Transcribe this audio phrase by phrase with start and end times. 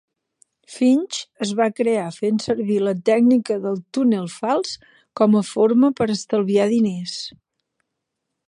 [0.75, 4.75] Finch es va crear fent servir la tècnica de túnel fals
[5.23, 7.19] com a forma per estalviar diners.